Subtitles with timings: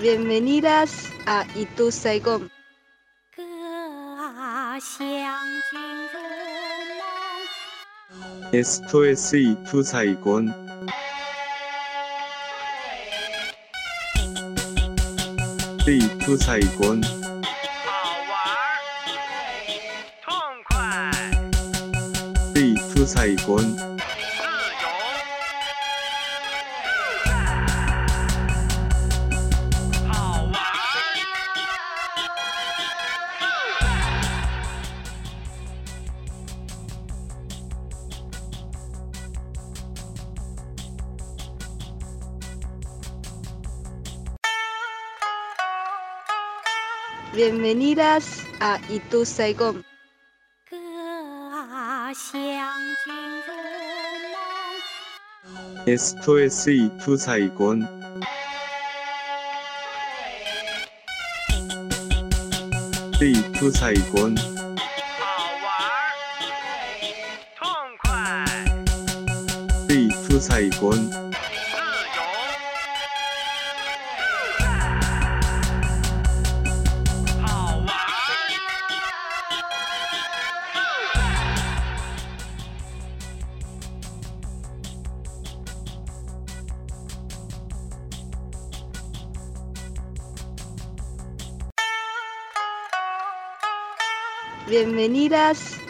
[0.00, 2.50] Bienvenidas a Itu Saigon.
[8.52, 10.52] Esto es Itu Saigon.
[15.86, 17.00] Itu Saigon.
[22.54, 23.93] Itu Saigon.
[48.63, 49.83] Bienvenidas a Itu Saigon.
[50.69, 50.75] 歌
[51.51, 52.31] 啊，乡
[53.03, 53.13] 亲
[53.45, 53.49] 如
[55.85, 55.97] 梦。
[55.97, 57.81] SOS 이투 사이곤
[63.21, 64.43] 이투 사이곤 好
[65.63, 66.13] 玩儿，
[67.57, 67.67] 痛
[68.03, 68.45] 快，
[69.89, 71.22] 이투 사이곤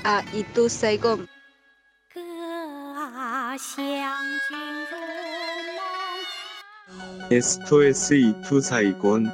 [0.04, 1.16] 啊，一度塞贡。
[2.12, 2.20] 歌
[2.94, 3.78] 啊，湘
[4.48, 4.58] 君
[4.90, 4.98] 如
[7.30, 7.40] 梦。
[7.40, 9.24] S2S 一度塞贡。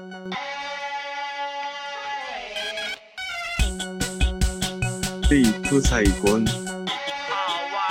[5.28, 6.46] S2 塞贡。
[6.46, 7.34] 好
[7.74, 7.82] 玩，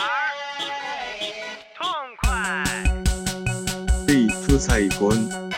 [1.76, 1.86] 痛
[2.22, 2.28] 快。
[4.08, 5.49] S2 塞贡。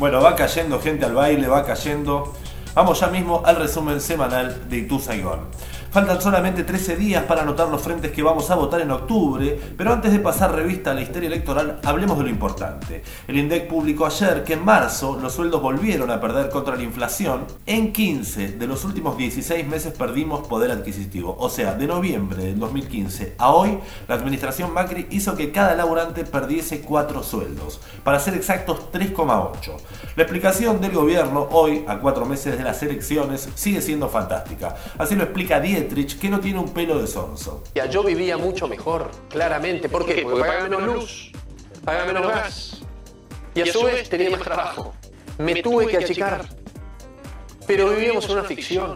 [0.00, 2.32] Bueno, va cayendo gente al baile, va cayendo.
[2.74, 5.40] Vamos ya mismo al resumen semanal de Itu Saigón.
[5.90, 9.92] Faltan solamente 13 días para anotar los frentes que vamos a votar en octubre, pero
[9.92, 13.02] antes de pasar revista a la historia electoral, hablemos de lo importante.
[13.26, 17.44] El INDEC publicó ayer que en marzo los sueldos volvieron a perder contra la inflación.
[17.66, 21.36] En 15 de los últimos 16 meses perdimos poder adquisitivo.
[21.40, 26.22] O sea, de noviembre del 2015 a hoy, la administración Macri hizo que cada laburante
[26.22, 27.80] perdiese 4 sueldos.
[28.04, 29.72] Para ser exactos, 3,8.
[30.14, 34.76] La explicación del gobierno hoy, a 4 meses de las elecciones, sigue siendo fantástica.
[34.96, 37.64] Así lo explica Dietrich, que no tiene un pelo de sonso.
[37.74, 39.88] Ya, Yo vivía mucho mejor, claramente.
[39.88, 40.22] ¿Por qué?
[40.22, 41.32] Porque pagaba menos luz,
[41.84, 42.82] pagaba menos gas.
[43.54, 44.94] Y a su vez tenía más trabajo.
[45.38, 46.44] Me tuve que achicar.
[47.66, 48.94] Pero vivíamos en una ficción.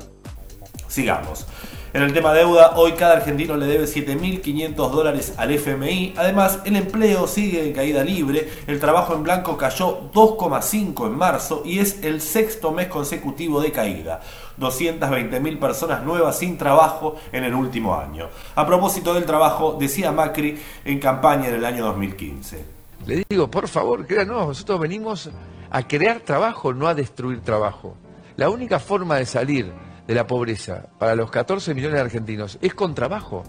[0.89, 1.47] Sigamos.
[1.94, 6.15] En el tema deuda, hoy cada argentino le debe 7.500 dólares al FMI.
[6.17, 8.49] Además, el empleo sigue en caída libre.
[8.67, 13.71] El trabajo en blanco cayó 2,5 en marzo y es el sexto mes consecutivo de
[13.71, 14.21] caída.
[14.59, 18.29] 220.000 personas nuevas sin trabajo en el último año.
[18.55, 22.65] A propósito del trabajo, decía Macri en campaña en el año 2015.
[23.07, 25.31] Le digo, por favor, créanos, nosotros venimos
[25.71, 27.97] a crear trabajo, no a destruir trabajo.
[28.37, 29.73] La única forma de salir
[30.07, 33.45] de la pobreza para los 14 millones de argentinos es con trabajo.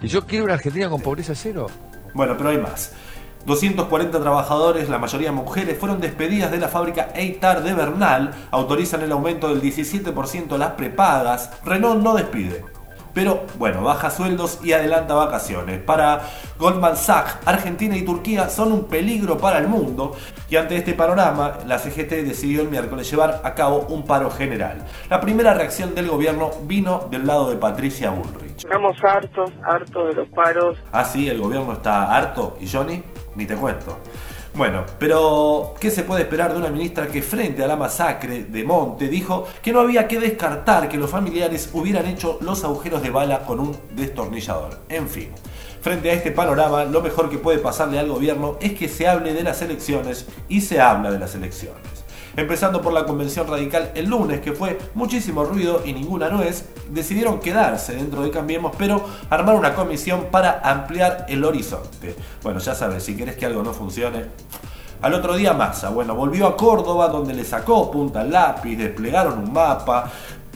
[0.00, 1.66] Y yo quiero una Argentina con pobreza cero.
[2.14, 2.94] Bueno, pero hay más.
[3.46, 8.34] 240 trabajadores, la mayoría mujeres, fueron despedidas de la fábrica Eitar de Bernal.
[8.50, 11.52] Autorizan el aumento del 17% de las prepagas.
[11.64, 12.64] Renault no despide.
[13.14, 15.80] Pero bueno, baja sueldos y adelanta vacaciones.
[15.80, 16.22] Para
[16.58, 20.14] Goldman Sachs, Argentina y Turquía son un peligro para el mundo.
[20.50, 24.84] Y ante este panorama, la CGT decidió el miércoles llevar a cabo un paro general.
[25.08, 28.64] La primera reacción del gobierno vino del lado de Patricia Bullrich.
[28.64, 30.76] Estamos hartos, hartos de los paros.
[30.92, 32.58] Ah, sí, el gobierno está harto.
[32.60, 33.02] ¿Y Johnny?
[33.36, 33.98] Ni te cuento.
[34.54, 38.64] Bueno, pero ¿qué se puede esperar de una ministra que frente a la masacre de
[38.64, 43.10] Monte dijo que no había que descartar que los familiares hubieran hecho los agujeros de
[43.10, 44.80] bala con un destornillador?
[44.88, 45.28] En fin,
[45.82, 49.34] frente a este panorama, lo mejor que puede pasarle al gobierno es que se hable
[49.34, 51.95] de las elecciones y se habla de las elecciones
[52.36, 57.40] empezando por la convención radical el lunes, que fue muchísimo ruido y ninguna nuez, decidieron
[57.40, 62.14] quedarse dentro de Cambiemos, pero armar una comisión para ampliar el horizonte.
[62.42, 64.26] Bueno, ya sabes, si querés que algo no funcione.
[65.02, 69.38] Al otro día Massa, bueno, volvió a Córdoba donde le sacó punta al lápiz, desplegaron
[69.38, 70.10] un mapa,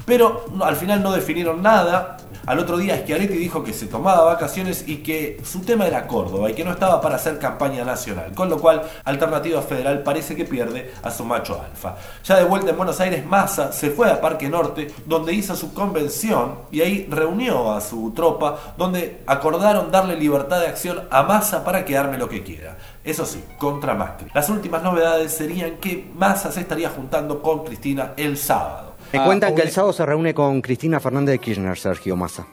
[0.06, 2.16] pero al final no definieron nada.
[2.46, 6.50] Al otro día Schiaretti dijo que se tomaba vacaciones y que su tema era Córdoba
[6.50, 10.44] y que no estaba para hacer campaña nacional, con lo cual Alternativa Federal parece que
[10.44, 11.96] pierde a su macho alfa.
[12.24, 15.74] Ya de vuelta en Buenos Aires, Massa se fue a Parque Norte, donde hizo su
[15.74, 21.64] convención y ahí reunió a su tropa, donde acordaron darle libertad de acción a Massa
[21.64, 22.76] para que arme lo que quiera.
[23.04, 24.28] Eso sí, contra Macri.
[24.34, 28.89] Las últimas novedades serían que Massa se estaría juntando con Cristina el sábado.
[29.12, 32.46] Me cuentan que el sábado se reúne con Cristina Fernández de Kirchner, Sergio Massa.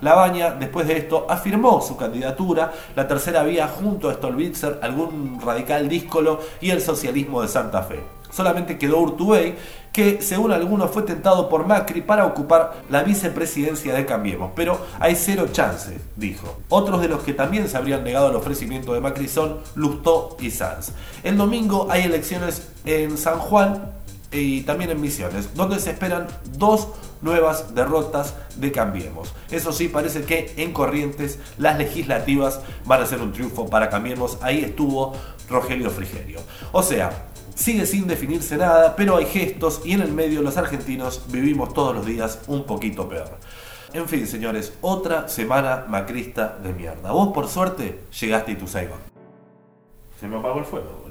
[0.00, 5.40] La Baña, después de esto, afirmó su candidatura, la tercera vía junto a Stolbizer, algún
[5.40, 8.00] radical díscolo y el socialismo de Santa Fe.
[8.32, 9.54] Solamente quedó Urtubey,
[9.92, 15.14] que según algunos fue tentado por Macri para ocupar la vicepresidencia de Cambiemos, pero hay
[15.14, 16.56] cero chance, dijo.
[16.70, 20.50] Otros de los que también se habrían negado al ofrecimiento de Macri son Lustó y
[20.50, 20.92] Sanz.
[21.22, 23.92] El domingo hay elecciones en San Juan
[24.32, 26.26] y también en Misiones, donde se esperan
[26.56, 26.88] dos
[27.20, 29.32] nuevas derrotas de Cambiemos.
[29.50, 34.38] Eso sí, parece que en Corrientes las legislativas van a ser un triunfo para Cambiemos.
[34.42, 35.14] Ahí estuvo
[35.48, 36.40] Rogelio Frigerio.
[36.72, 41.22] O sea, sigue sin definirse nada, pero hay gestos y en el medio los argentinos
[41.28, 43.38] vivimos todos los días un poquito peor.
[43.92, 47.12] En fin, señores, otra semana macrista de mierda.
[47.12, 48.98] Vos, por suerte, llegaste a tu Saigon.
[50.18, 51.01] Se me apagó el fuego,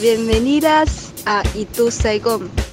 [0.00, 2.69] Bienvenidas a Itu Saigon.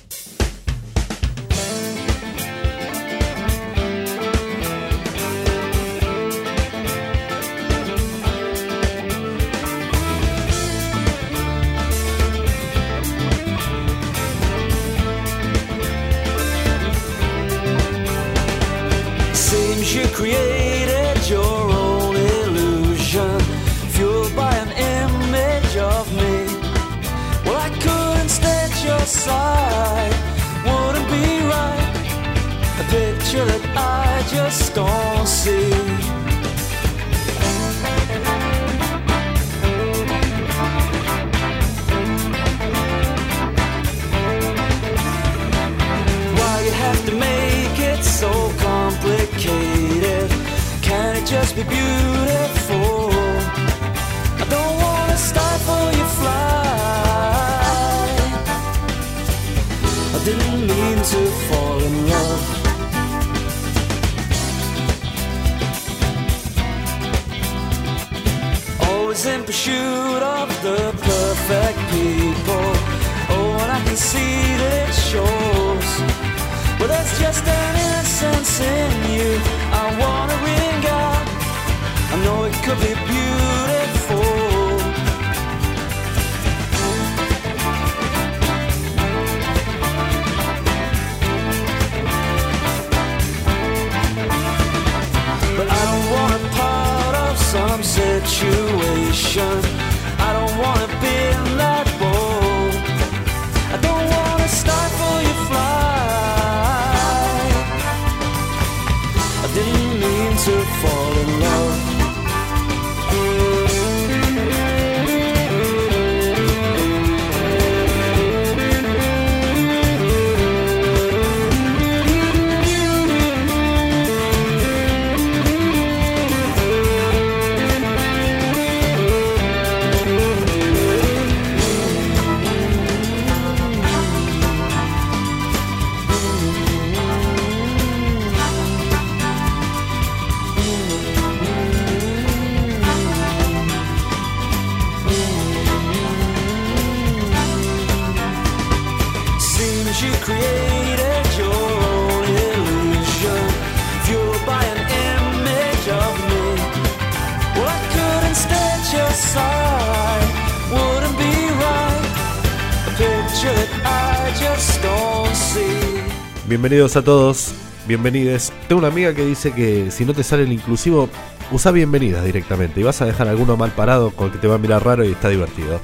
[166.67, 167.53] Bienvenidos a todos,
[167.87, 168.51] bienvenides.
[168.67, 171.07] Tengo una amiga que dice que si no te sale el inclusivo,
[171.49, 174.47] usa bienvenidas directamente y vas a dejar a alguno mal parado con el que te
[174.47, 175.79] va a mirar raro y está divertido.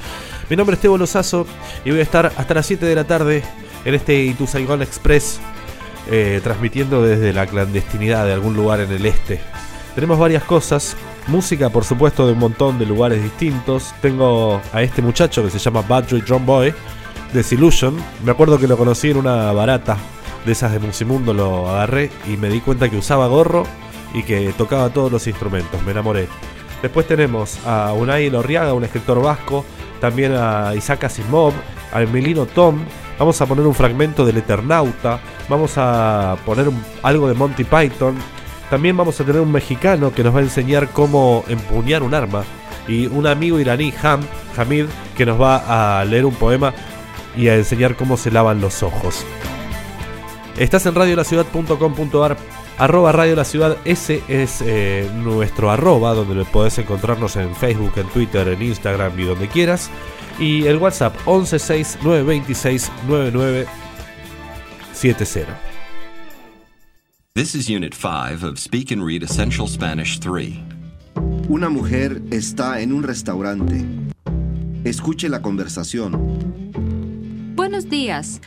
[0.49, 1.47] Mi nombre es Tebo Lozazo
[1.85, 3.43] y voy a estar hasta las 7 de la tarde
[3.85, 5.39] en este Itu Saigon Express
[6.11, 9.39] eh, transmitiendo desde la clandestinidad de algún lugar en el este.
[9.95, 10.97] Tenemos varias cosas,
[11.27, 13.93] música por supuesto de un montón de lugares distintos.
[14.01, 16.73] Tengo a este muchacho que se llama Badry Drum Boy,
[17.31, 17.95] Desillusion.
[18.25, 19.97] Me acuerdo que lo conocí en una barata
[20.45, 23.63] de esas de Musimundo, lo agarré y me di cuenta que usaba gorro
[24.13, 26.27] y que tocaba todos los instrumentos, me enamoré.
[26.81, 29.65] Después tenemos a Unai Lorriaga, un escritor vasco,
[30.01, 31.53] también a Isaac Asimov,
[31.93, 32.85] a Emilino Tom,
[33.19, 35.19] Vamos a poner un fragmento del Eternauta.
[35.47, 36.69] Vamos a poner
[37.03, 38.15] algo de Monty Python.
[38.69, 42.43] También vamos a tener un mexicano que nos va a enseñar cómo empuñar un arma.
[42.87, 44.21] Y un amigo iraní, Ham,
[44.57, 44.85] Hamid,
[45.15, 46.73] que nos va a leer un poema
[47.37, 49.25] y a enseñar cómo se lavan los ojos.
[50.57, 52.37] Estás en radiolaciudad.com.ar
[52.77, 58.07] Arroba Radio La Ciudad, ese es eh, nuestro arroba, donde podés encontrarnos en Facebook, en
[58.07, 59.89] Twitter, en Instagram y donde quieras.
[60.39, 63.67] Y el WhatsApp 1169269970.
[67.33, 70.53] This is Unit 5 of Speak and Read Essential Spanish 3.
[71.49, 73.85] Una mujer está en un restaurante.
[74.83, 76.53] Escuche la conversación.
[77.63, 78.41] Buenos días.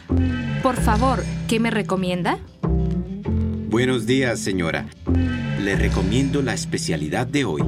[0.63, 2.39] Por favor, ¿qué me recomienda?
[3.71, 4.89] Buenos días, señora.
[5.59, 7.63] Le recomiendo la especialidad de hoy.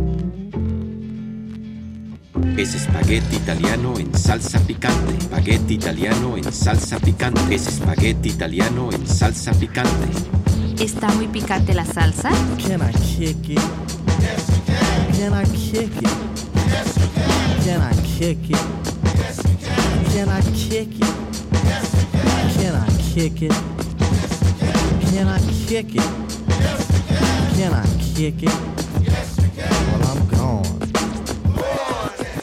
[2.59, 5.17] Es espagueti italiano en salsa picante.
[5.17, 7.55] Espagueti italiano en salsa picante.
[7.55, 10.09] Es espagueti italiano en salsa picante.
[10.79, 12.29] ¿Está muy picante la salsa?
[12.59, 13.61] Can I kick it?
[15.19, 16.11] Can I kick it?
[17.65, 18.59] Can I kick it?
[20.13, 21.28] Can I kick it?
[22.55, 23.53] Can I kick it?
[25.11, 26.09] Can I kick it?
[27.57, 28.55] Can I kick it?
[30.01, 30.08] Well.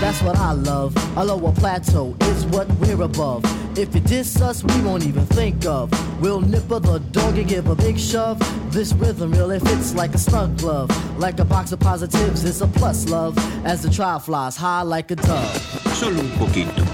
[0.00, 0.94] that's what I love.
[1.16, 3.42] A lower plateau is what we're above.
[3.78, 5.90] If you diss us, we won't even think of.
[6.20, 8.38] We'll nipper the dog and give a big shove.
[8.72, 10.90] This rhythm really fits like a snug glove.
[11.18, 13.36] Like a box of positives, it's a plus love.
[13.64, 15.56] As the trial flies high like a dove.
[15.94, 16.84] Solo un poquito.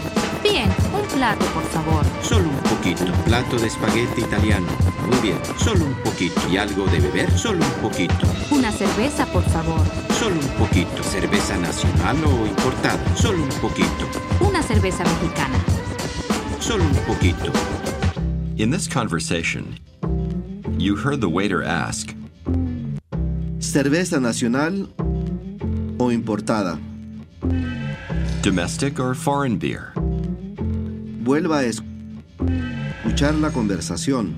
[0.42, 2.04] Bien, un plato, por favor.
[2.22, 3.10] Solo un poquito.
[3.24, 4.93] Plato de espagueti italiano.
[5.06, 5.38] Muy bien.
[5.58, 6.40] Solo un poquito.
[6.50, 7.30] ¿Y algo de beber?
[7.38, 8.14] Solo un poquito.
[8.50, 9.80] Una cerveza, por favor.
[10.18, 11.02] Solo un poquito.
[11.02, 12.98] ¿Cerveza nacional o importada?
[13.16, 14.08] Solo un poquito.
[14.40, 15.58] Una cerveza mexicana.
[16.60, 17.52] Solo un poquito.
[18.56, 19.78] In this conversation,
[20.78, 22.10] you heard the waiter ask,
[23.58, 24.88] ¿Cerveza nacional
[25.98, 26.78] o importada?
[28.42, 29.92] domestic or foreign beer?
[31.24, 31.82] Vuelva a es-
[33.02, 34.36] escuchar la conversación.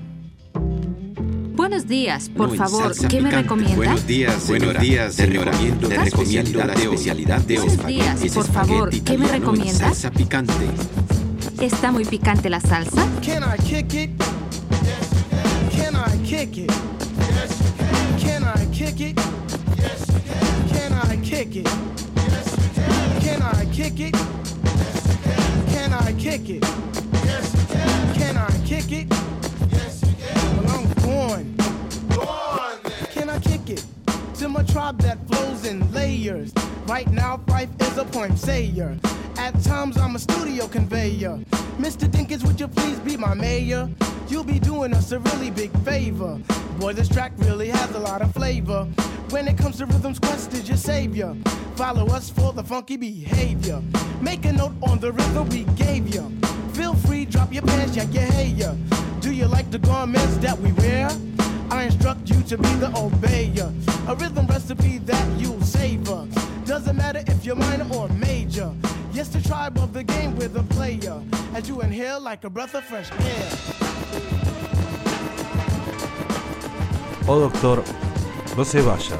[1.57, 3.75] Buenos días, por No, favor, salsa ¿qué me recomienda?
[3.75, 4.65] Buenos días, señora.
[4.65, 5.51] Buenos días, Te señora.
[5.51, 7.67] recomiendo Te recomiendo la especialidad de hoy.
[7.67, 9.79] Buenos días, Es por favor, ¿qué me italiano recomienda?
[9.79, 10.53] Salsa picante.
[11.59, 13.03] ¿Está muy picante la salsa?
[13.25, 14.11] Can I kick it?
[15.75, 16.71] Can I kick it?
[18.21, 19.19] Can I kick it?
[20.71, 21.67] Can I kick it?
[23.23, 24.15] Can I kick it?
[25.73, 26.63] Can I kick it?
[28.15, 29.07] Can I kick it?
[31.07, 31.55] Well, I'm
[32.09, 32.93] going.
[33.11, 33.85] Can I kick it?
[34.39, 36.51] To my tribe that flows in layers.
[36.85, 38.97] Right now, Fife is a point sayer.
[39.37, 41.37] At times, I'm a studio conveyor.
[41.79, 42.09] Mr.
[42.09, 43.89] Dinkins, would you please be my mayor?
[44.27, 46.41] You'll be doing us a really big favor.
[46.77, 48.83] Boy, this track really has a lot of flavor.
[49.29, 51.33] When it comes to rhythms, Quest is your savior.
[51.77, 53.81] Follow us for the funky behavior.
[54.19, 56.37] Make a note on the rhythm we gave you.
[56.77, 58.75] Feel free, drop your pants, yak your hair.
[59.19, 61.09] Do you like the garments that we wear?
[61.71, 63.73] I instruct you to be the obeyer.
[64.07, 66.27] A rhythm recipe that you'll savor.
[66.65, 68.71] Doesn't matter if you're minor or major.
[69.11, 71.19] Yes, the tribe of the game with a player.
[71.55, 73.49] As you inhale like a breath of fresh air.
[77.27, 77.83] Oh doctor,
[78.55, 79.17] no se vaya.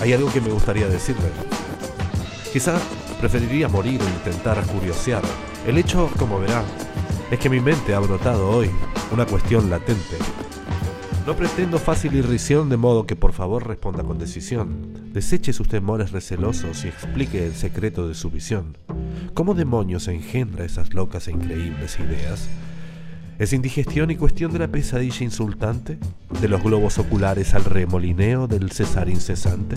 [0.00, 1.30] Hay algo que me gustaría decirle.
[2.52, 2.80] Quizá
[3.20, 5.22] preferiría morir o intentar curiosear.
[5.68, 6.64] El hecho, como verá,
[7.30, 8.70] es que mi mente ha brotado hoy
[9.12, 10.16] una cuestión latente.
[11.26, 15.12] No pretendo fácil irrisión, de modo que por favor responda con decisión.
[15.12, 18.78] Deseche sus temores recelosos y explique el secreto de su visión.
[19.34, 22.48] ¿Cómo demonios engendra esas locas e increíbles ideas?
[23.38, 25.98] ¿Es indigestión y cuestión de la pesadilla insultante?
[26.40, 29.76] ¿De los globos oculares al remolineo del cesar incesante?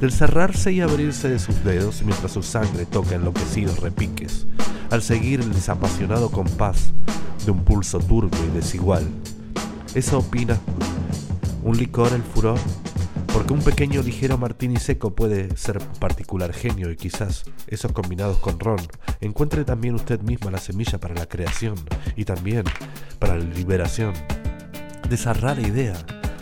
[0.00, 4.46] ¿Del cerrarse y abrirse de sus dedos mientras su sangre toca enloquecidos repiques?
[4.90, 6.92] ¿Al seguir el desapasionado compás
[7.44, 9.06] de un pulso turbio y desigual?
[9.94, 10.58] ¿Eso opina?
[11.62, 12.58] ¿Un licor el furor?
[13.32, 18.58] Porque un pequeño ligero martini seco puede ser particular genio y quizás esos combinados con
[18.58, 18.80] ron
[19.20, 21.76] encuentre también usted misma la semilla para la creación
[22.16, 22.64] y también
[23.18, 24.12] para la liberación
[25.08, 25.94] de esa rara idea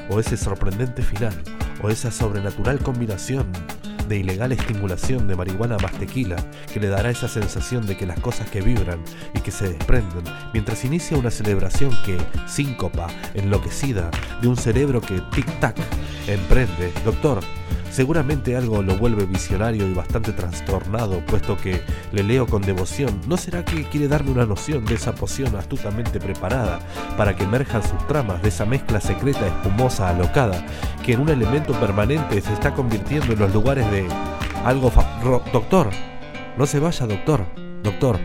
[0.08, 1.34] o ese sorprendente final,
[1.82, 3.46] o esa sobrenatural combinación
[4.08, 6.36] de ilegal estimulación de marihuana más tequila
[6.72, 9.02] que le dará esa sensación de que las cosas que vibran
[9.34, 15.20] y que se desprenden mientras inicia una celebración que síncopa, enloquecida, de un cerebro que
[15.30, 15.76] tic-tac
[16.26, 16.92] emprende.
[17.04, 17.40] Doctor,
[17.92, 23.20] Seguramente algo lo vuelve visionario y bastante trastornado, puesto que le leo con devoción.
[23.26, 26.80] ¿No será que quiere darme una noción de esa poción astutamente preparada
[27.18, 30.64] para que emerjan sus tramas de esa mezcla secreta, espumosa, alocada,
[31.04, 34.06] que en un elemento permanente se está convirtiendo en los lugares de
[34.64, 34.90] algo...
[34.90, 35.20] fa-
[35.52, 35.90] doctor,
[36.56, 37.44] no se vaya, doctor,
[37.82, 38.18] doctor.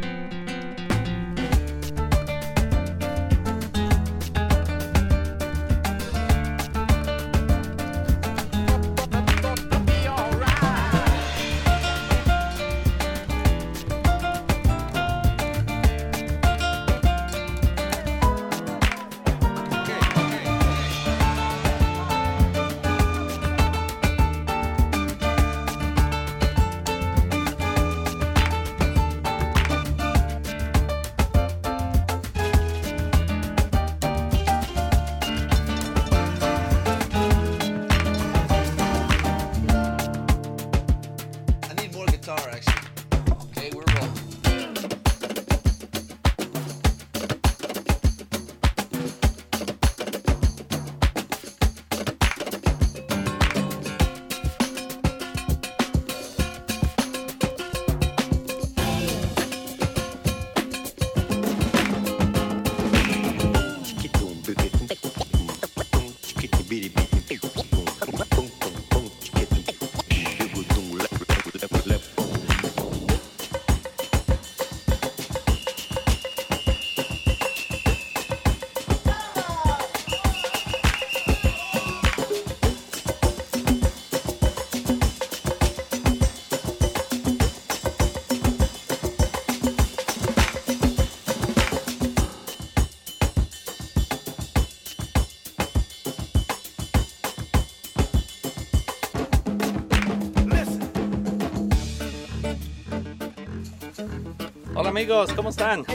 [104.97, 105.85] Amigos, ¿cómo están?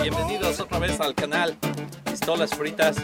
[0.00, 1.56] Bienvenidos otra vez al canal
[2.04, 2.94] Pistolas Fritas.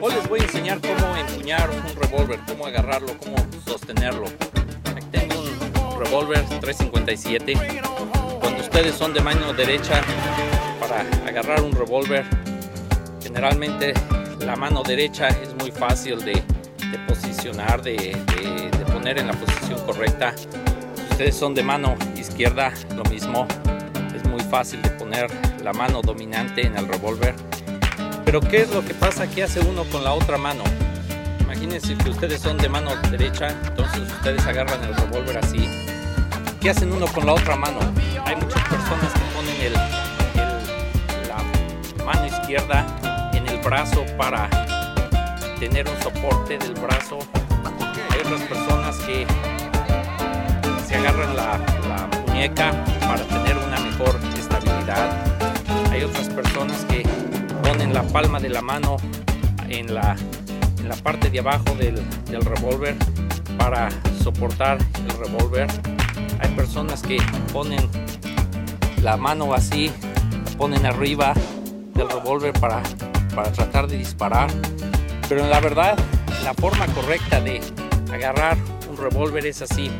[0.00, 3.34] Hoy les voy a enseñar cómo empuñar un revólver, cómo agarrarlo, cómo
[3.66, 4.26] sostenerlo.
[4.84, 7.54] Aquí tengo un revólver 357.
[8.40, 10.00] Cuando ustedes son de mano derecha,
[10.78, 12.24] para agarrar un revólver,
[13.20, 13.92] generalmente
[14.38, 19.32] la mano derecha es muy fácil de, de posicionar, de, de- de poner en la
[19.32, 20.32] posición correcta.
[20.36, 23.48] Si ustedes son de mano izquierda, lo mismo.
[24.30, 25.26] Muy fácil de poner
[25.62, 27.34] la mano dominante en el revólver.
[28.24, 29.26] Pero ¿qué es lo que pasa?
[29.28, 30.62] ¿Qué hace uno con la otra mano?
[31.40, 35.68] Imagínense que ustedes son de mano derecha, entonces ustedes agarran el revólver así.
[36.60, 37.80] ¿Qué hacen uno con la otra mano?
[38.24, 39.74] Hay muchas personas que ponen el,
[40.40, 44.48] el- la mano izquierda en el brazo para
[45.58, 47.18] tener un soporte del brazo.
[48.10, 49.26] Hay otras personas que
[50.86, 51.58] se agarran la
[52.40, 55.10] muñeca para tener una mejor estabilidad.
[55.90, 57.02] Hay otras personas que
[57.62, 58.96] ponen la palma de la mano
[59.68, 60.16] en la,
[60.78, 62.00] en la parte de abajo del,
[62.30, 62.96] del revólver
[63.58, 63.90] para
[64.22, 65.66] soportar el revólver.
[66.40, 67.18] Hay personas que
[67.52, 67.86] ponen
[69.02, 69.92] la mano así,
[70.42, 71.34] la ponen arriba
[71.92, 72.80] del revólver para,
[73.34, 74.48] para tratar de disparar.
[75.28, 75.94] Pero la verdad,
[76.42, 77.60] la forma correcta de
[78.10, 78.56] agarrar
[78.88, 79.90] un revólver es así.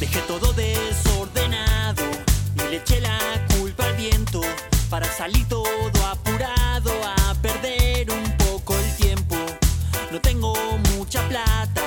[0.00, 2.02] Dejé todo desordenado
[2.56, 3.18] y le eché la
[3.58, 4.40] culpa al viento
[4.88, 9.36] para salir todo apurado a perder un poco el tiempo.
[10.10, 10.54] No tengo
[10.96, 11.82] mucha plata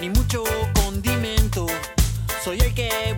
[0.00, 0.42] ni mucho
[0.74, 1.66] condimento.
[2.44, 3.14] Soy el que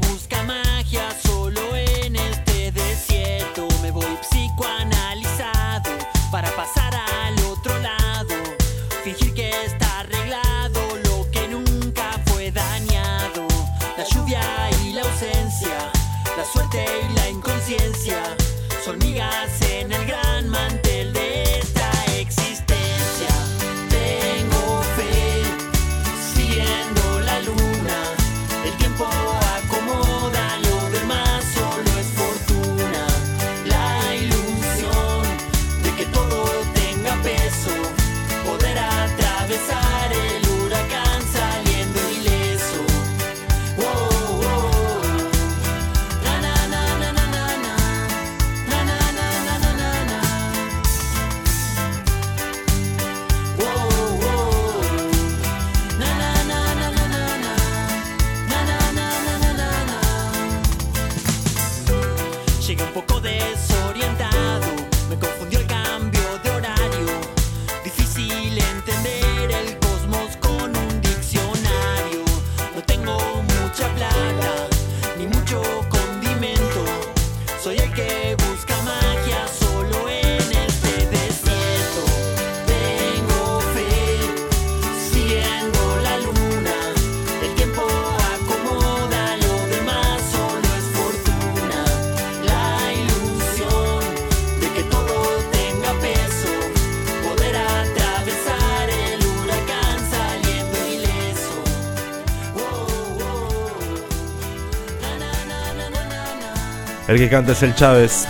[107.08, 108.28] El que canta es el Chávez.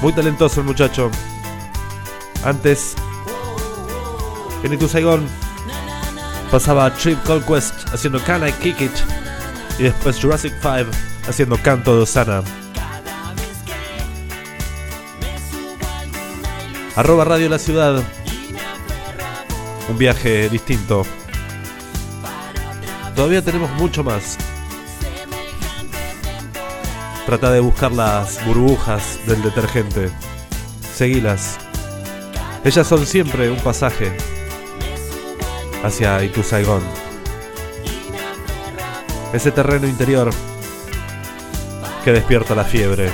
[0.00, 1.10] Muy talentoso el muchacho.
[2.44, 2.94] Antes,
[4.62, 5.26] en Saigon,
[6.50, 8.92] pasaba Trip Conquest haciendo Can I Kick It.
[9.80, 10.90] Y después Jurassic 5
[11.28, 12.42] haciendo Canto de Osana.
[16.94, 18.00] Arroba Radio La Ciudad.
[19.88, 21.04] Un viaje distinto.
[23.16, 24.38] Todavía tenemos mucho más.
[27.28, 30.08] Trata de buscar las burbujas del detergente.
[30.94, 31.58] Seguilas.
[32.64, 34.16] Ellas son siempre un pasaje
[35.84, 36.80] hacia Itu Saigon.
[39.34, 40.30] Ese terreno interior
[42.02, 43.10] que despierta la fiebre.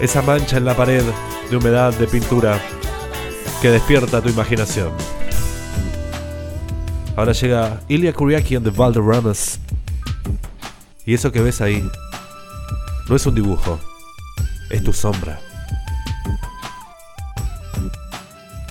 [0.00, 1.04] Esa mancha en la pared
[1.50, 2.58] de humedad de pintura
[3.60, 4.90] que despierta tu imaginación.
[7.14, 9.60] Ahora llega Ilya Kuriaki and the Valderramas.
[11.06, 11.86] Y eso que ves ahí
[13.08, 13.78] no es un dibujo,
[14.70, 15.38] es tu sombra.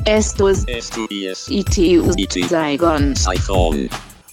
[0.05, 0.65] Esto es
[1.47, 2.11] ITU
[2.49, 3.13] Saigon.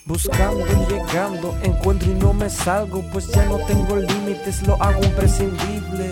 [0.06, 5.04] Buscando y llegando, encuentro y no me salgo, pues ya no tengo límites, lo hago
[5.04, 6.10] imprescindible.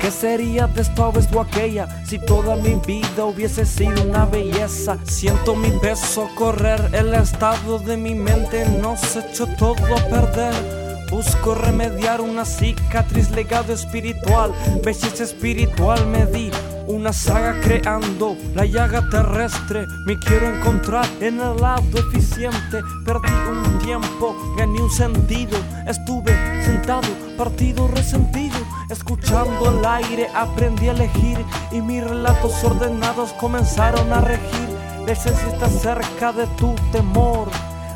[0.00, 4.96] ¿Qué sería de esta vez o aquella si toda mi vida hubiese sido una belleza?
[5.04, 10.83] Siento mi peso correr, el estado de mi mente nos echó todo a perder.
[11.14, 16.50] Busco remediar una cicatriz, legado espiritual, belleza espiritual me di.
[16.88, 19.86] Una saga creando la llaga terrestre.
[20.06, 22.82] Me quiero encontrar en el lado eficiente.
[23.04, 25.56] Perdí un tiempo, gané un sentido.
[25.86, 26.32] Estuve
[26.64, 27.06] sentado,
[27.38, 28.58] partido, resentido.
[28.90, 31.38] Escuchando el aire, aprendí a elegir.
[31.70, 34.68] Y mis relatos ordenados comenzaron a regir.
[35.06, 37.48] La cerca de tu temor.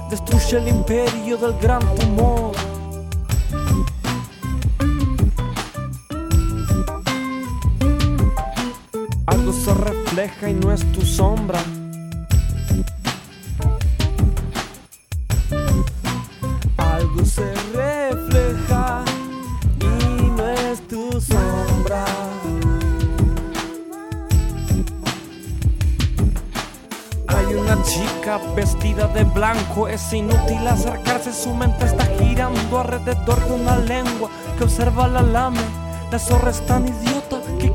[0.08, 2.47] Destruye el imperio del gran tumor.
[9.48, 11.58] Algo se refleja y no es tu sombra.
[16.76, 19.04] Algo se refleja
[19.80, 22.04] y no es tu sombra.
[27.28, 33.52] Hay una chica vestida de blanco, es inútil acercarse, su mente está girando alrededor de
[33.54, 35.62] una lengua que observa la lame.
[36.12, 37.17] La zorra es tan idiota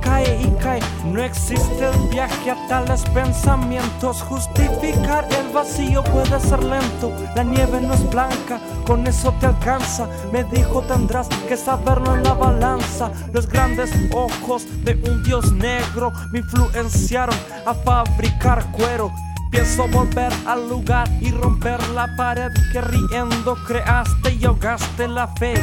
[0.04, 0.80] cae y cae.
[1.06, 4.22] No existe el viaje a tales pensamientos.
[4.22, 7.12] Justificar el vacío puede ser lento.
[7.36, 10.08] La nieve no es blanca, con eso te alcanza.
[10.32, 13.12] Me dijo tendrás que saberlo en la balanza.
[13.32, 17.36] Los grandes ojos de un dios negro me influenciaron
[17.66, 19.12] a fabricar cuero.
[19.54, 25.54] Pienso volver al lugar y romper la pared que riendo creaste y ahogaste la fe.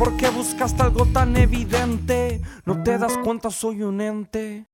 [0.00, 2.42] Porque buscaste algo tan evidente.
[2.64, 4.66] No te das cuenta, soy un ente.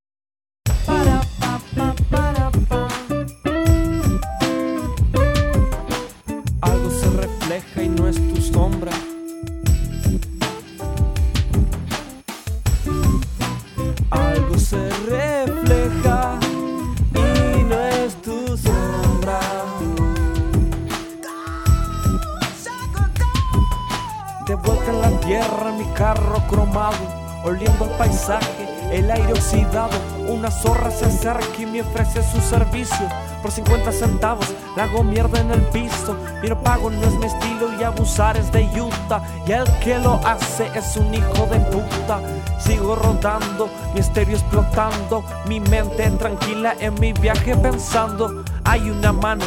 [25.76, 26.96] Mi carro cromado,
[27.44, 29.96] oliendo el paisaje, el aire oxidado.
[30.28, 33.08] Una zorra se acerca y me ofrece su servicio.
[33.42, 36.16] Por 50 centavos, la hago mierda en el piso.
[36.48, 39.22] No pago, no es mi estilo y abusar es de Utah.
[39.46, 42.20] Y el que lo hace es un hijo de puta.
[42.58, 45.24] Sigo rodando, mi estéreo explotando.
[45.46, 48.44] Mi mente tranquila en mi viaje pensando.
[48.64, 49.44] Hay una mano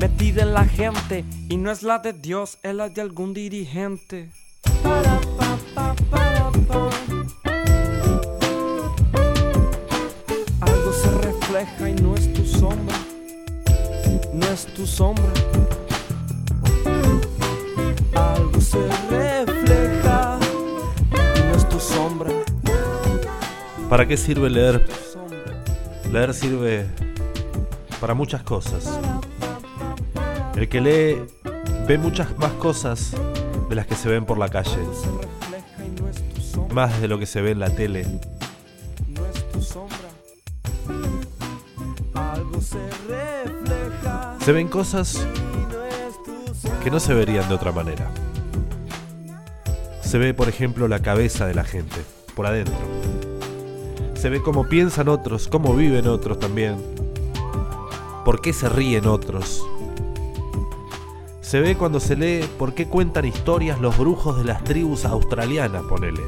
[0.00, 1.24] metida en la gente.
[1.48, 4.30] Y no es la de Dios, es la de algún dirigente.
[10.60, 12.96] Algo se refleja y no es tu sombra.
[14.32, 15.24] No es tu sombra.
[18.14, 18.78] Algo se
[19.10, 20.38] refleja
[21.12, 22.30] y no es tu sombra.
[23.88, 24.86] ¿Para qué sirve leer?
[26.12, 26.86] Leer sirve
[28.00, 28.98] para muchas cosas.
[30.54, 31.22] El que lee
[31.86, 33.12] ve muchas más cosas
[33.68, 34.78] de las que se ven por la calle.
[36.72, 38.06] Más de lo que se ve en la tele.
[39.08, 39.96] No es tu sombra.
[42.60, 42.78] Se.
[44.46, 45.26] Se ven cosas
[46.84, 48.08] que no se verían de otra manera.
[50.02, 51.96] Se ve, por ejemplo, la cabeza de la gente,
[52.36, 52.76] por adentro.
[54.14, 56.76] Se ve cómo piensan otros, cómo viven otros también.
[58.24, 59.66] ¿Por qué se ríen otros?
[61.46, 65.84] Se ve cuando se lee por qué cuentan historias los brujos de las tribus australianas,
[65.84, 66.24] ponele.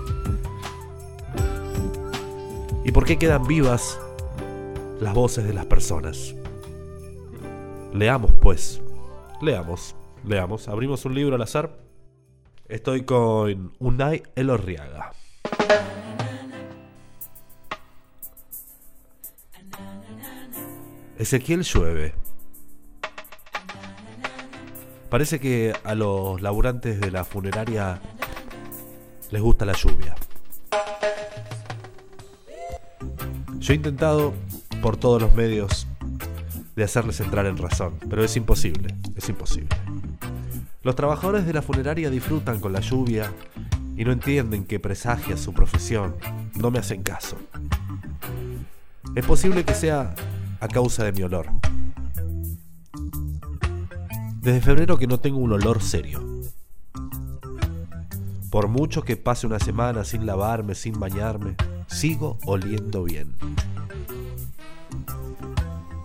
[2.85, 3.99] Y por qué quedan vivas
[5.01, 6.37] las voces de las personas.
[7.93, 8.81] Leamos, pues.
[9.43, 10.69] Leamos, leamos.
[10.69, 11.77] Abrimos un libro al azar.
[12.69, 15.15] Estoy con Unai Elorriaga.
[21.19, 22.28] Ezequiel llueve.
[25.09, 28.01] Parece que a los laburantes de la funeraria
[29.31, 30.15] les gusta la lluvia.
[33.59, 34.35] Yo he intentado
[34.83, 35.87] por todos los medios
[36.77, 39.77] de hacerles entrar en razón, pero es imposible, es imposible.
[40.83, 43.33] Los trabajadores de la funeraria disfrutan con la lluvia
[43.97, 46.17] y no entienden que presagia su profesión,
[46.55, 47.37] no me hacen caso.
[49.15, 50.15] Es posible que sea
[50.61, 51.47] a causa de mi olor.
[54.41, 56.23] Desde febrero que no tengo un olor serio.
[58.51, 61.57] Por mucho que pase una semana sin lavarme, sin bañarme,
[61.89, 63.35] sigo oliendo bien.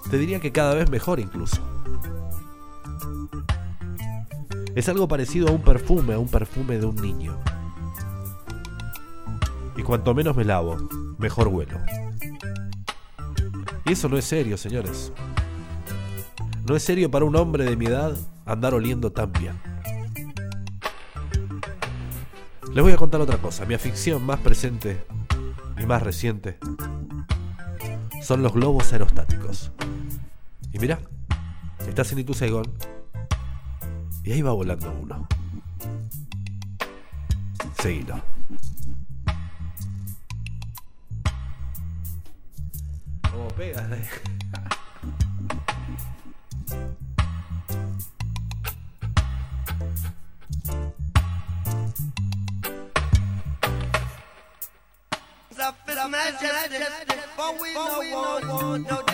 [0.10, 1.62] Te diría que cada vez mejor incluso.
[4.76, 7.38] Es algo parecido a un perfume, a un perfume de un niño.
[9.78, 10.78] Y cuanto menos me lavo,
[11.20, 11.78] mejor huelo.
[13.86, 15.12] Y eso no es serio, señores.
[16.66, 19.60] No es serio para un hombre de mi edad andar oliendo tan bien.
[22.74, 23.66] Les voy a contar otra cosa.
[23.66, 25.06] Mi afición más presente
[25.78, 26.58] y más reciente
[28.22, 29.72] son los globos aerostáticos.
[30.72, 31.00] Y mira,
[31.88, 32.72] estás en Itu Saigón
[34.24, 35.28] y ahí va volando uno.
[37.82, 38.22] Seguilo.
[43.30, 43.92] ¿Cómo pegas?
[43.92, 44.33] eh?
[58.64, 59.13] no, no.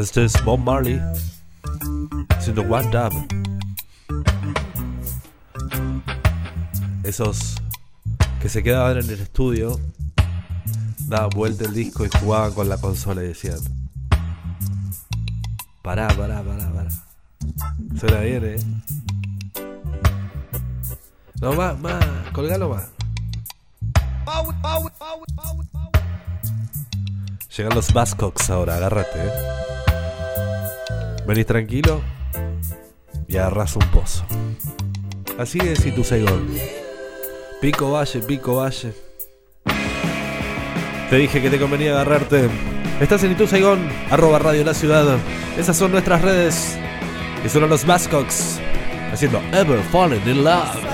[0.00, 0.98] Este es Bob Marley
[2.30, 3.12] haciendo One Dub.
[7.02, 7.56] Esos
[8.40, 9.78] que se quedaban en el estudio,
[11.00, 13.58] daban vuelta el disco y jugaban con la consola y decían:
[15.82, 16.90] Pará, pará, pará, pará.
[17.98, 18.58] Suena bien, eh.
[21.42, 22.88] No, más, más, colgalo más.
[27.54, 29.60] Llegan los Bascocks ahora, agárrate, eh.
[31.30, 32.00] Venís tranquilo
[33.28, 34.24] y agarrás un pozo.
[35.38, 36.48] Así es tu Saigón.
[37.60, 38.92] Pico Valle, Pico Valle.
[41.08, 42.48] Te dije que te convenía agarrarte.
[43.00, 45.06] Estás en Itu Saigón, arroba Radio La Ciudad.
[45.56, 46.76] Esas son nuestras redes.
[47.44, 48.58] Y son los Bascocks
[49.12, 50.89] haciendo Ever Fallen in Love.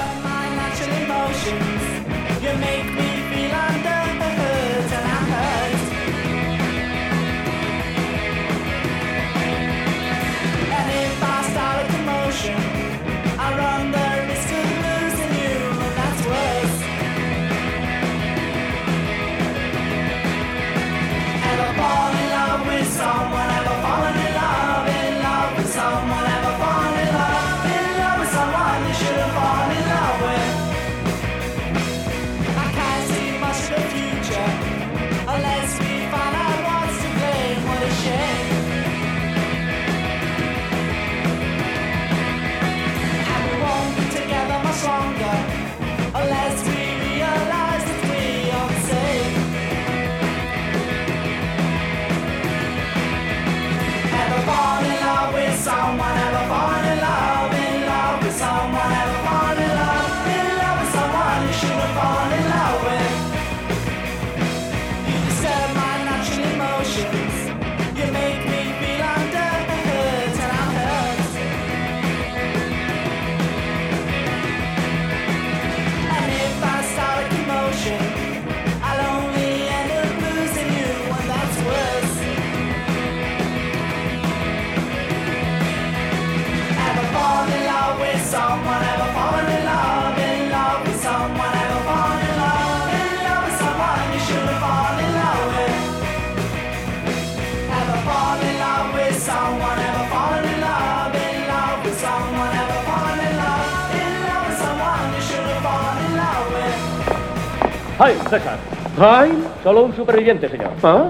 [107.99, 108.59] ¡Ay, César!
[109.01, 109.33] ¡Ay!
[109.63, 110.71] Solo un superviviente, señor.
[110.83, 111.09] Ah,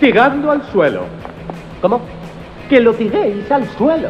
[0.00, 1.02] tirando al suelo.
[1.80, 2.00] ¿Cómo?
[2.68, 4.08] Que lo tiréis al suelo.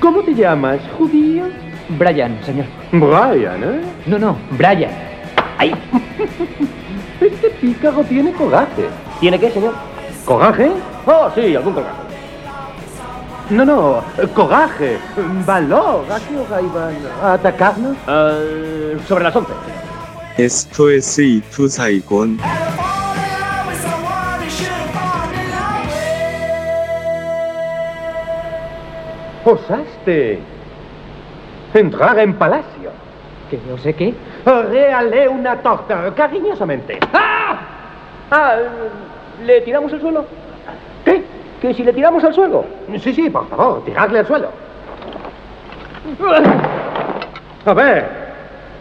[0.00, 1.44] ¿Cómo te llamas, judío?
[1.98, 2.66] Brian, señor.
[2.92, 3.80] Brian, ¿eh?
[4.06, 4.90] No, no, Brian.
[5.58, 5.74] ¡Ay!
[7.20, 8.88] Este pícaro tiene coraje.
[9.18, 9.72] ¿Tiene qué, señor?
[10.24, 10.70] ¿Coraje?
[11.06, 11.94] Oh, sí, algún coraje.
[13.50, 14.02] No, no,
[14.34, 14.98] coraje,
[15.46, 16.04] valor.
[16.10, 17.96] ¿A qué hora iban a atacarnos?
[18.06, 19.52] Eh, sobre las 11.
[19.52, 19.85] SOS
[20.38, 22.38] esto es Itu Saigon.
[29.46, 30.38] Osaste
[31.72, 32.90] entrar en palacio.
[33.48, 34.12] ¿Que no sé qué?
[34.44, 36.98] Reale una torta, cariñosamente.
[37.14, 37.58] ¡Ah!
[38.30, 38.56] ah
[39.42, 40.26] ¿Le tiramos al suelo?
[41.06, 41.24] ¿Qué?
[41.62, 42.66] ¿Que si le tiramos al suelo?
[43.00, 44.50] Sí, sí, por favor, tiradle al suelo.
[47.64, 48.25] A ver,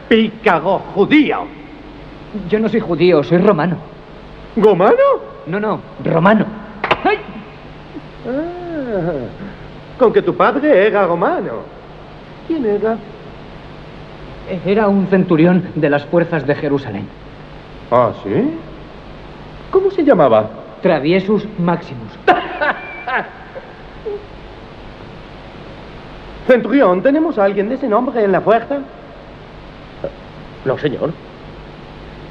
[0.08, 1.46] pícaro judío.
[2.50, 3.78] Yo no soy judío, soy romano.
[4.56, 4.96] ¿Romano?
[5.48, 6.46] No, no, romano.
[7.04, 7.18] ¡Ay!
[8.28, 9.12] Ah,
[9.98, 11.64] con que tu padre era romano.
[12.48, 12.98] ¿Quién era?
[14.66, 17.08] Era un centurión de las fuerzas de Jerusalén.
[17.92, 18.52] ¿Ah, sí?
[19.72, 20.50] ¿Cómo se llamaba?
[20.82, 22.12] Traviesus Maximus.
[26.48, 28.80] Centurión, ¿tenemos a alguien de ese nombre en la puerta?
[30.66, 31.14] No, señor.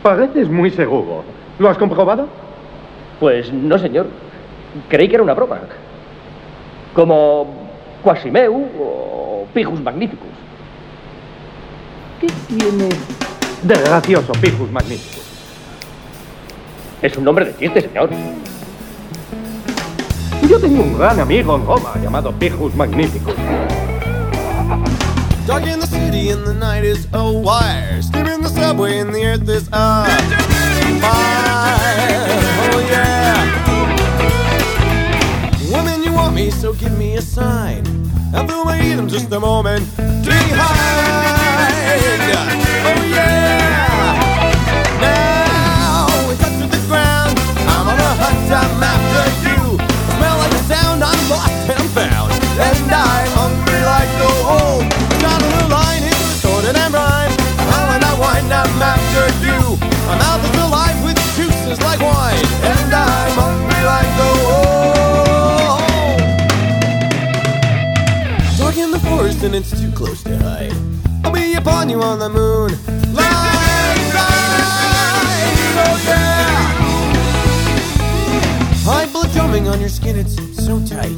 [0.03, 1.25] Pareces muy seguro.
[1.59, 2.27] ¿Lo has comprobado?
[3.21, 4.09] Pues no, señor.
[4.89, 5.61] Creí que era una broma.
[6.95, 7.47] Como
[8.03, 10.29] Quasimeu o Pijus Magnificus.
[12.21, 12.89] ¿Qué tiene
[13.63, 15.25] de gracioso Pijus Magnificus?
[17.01, 18.11] Es un nombre de chiste, señor.
[20.49, 23.35] Yo tenía un gran amigo en Roma llamado Pijus Magnificus.
[25.47, 28.01] Dark in the city and the night is a wire.
[28.01, 30.09] Steam in the subway and the earth is on
[31.01, 32.25] fire.
[32.63, 33.37] Oh yeah.
[35.71, 37.85] Woman, you want me, so give me a sign.
[38.35, 40.55] I'll do my just a moment behind.
[42.87, 43.94] Oh yeah.
[69.45, 70.73] And it's too close to hide.
[71.23, 72.71] I'll be upon you on the moon.
[73.13, 74.65] Line side,
[75.85, 76.73] oh yeah.
[78.85, 81.15] High blood drumming on your skin, it's so tight.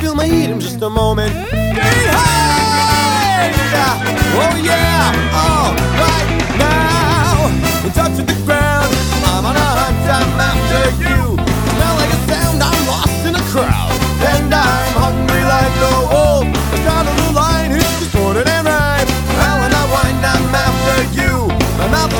[0.00, 1.34] Feel my heat in just a moment.
[1.34, 1.84] Behind,
[4.40, 7.50] oh yeah, all right now.
[7.84, 8.88] In touch with the ground,
[9.26, 11.36] I'm on a hunt, I'm after you.
[11.72, 13.92] Smell like a sound, I'm lost in a crowd,
[14.32, 16.25] and I'm hungry like no
[21.86, 22.10] I'm